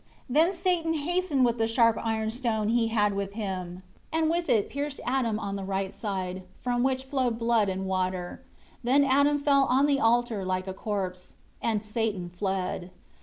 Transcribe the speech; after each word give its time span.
3 0.29 0.33
Then 0.33 0.53
Satan 0.53 0.93
hastened 0.95 1.45
with 1.45 1.59
the 1.59 1.67
sharp 1.67 1.95
iron 2.03 2.31
stone 2.31 2.69
he 2.69 2.87
had 2.87 3.13
with 3.13 3.33
him, 3.33 3.83
and 4.11 4.31
with 4.31 4.49
it 4.49 4.67
pierced 4.67 4.99
Adam 5.05 5.37
on 5.39 5.55
the 5.55 5.63
right 5.63 5.93
side, 5.93 6.41
from 6.59 6.81
which 6.81 7.03
flowed 7.03 7.37
blood 7.37 7.69
and 7.69 7.85
water, 7.85 8.41
then 8.83 9.03
Adam 9.03 9.37
fell 9.37 9.65
on 9.65 9.85
the 9.85 9.99
altar 9.99 10.43
like 10.43 10.65
a 10.67 10.73
corpse. 10.73 11.35
And 11.61 11.83
Satan 11.85 12.31
fled. 12.31 12.89